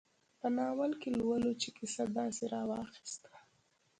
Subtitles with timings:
[0.39, 3.31] په ناول کې لولو چې کیسه داسې راواخیسته.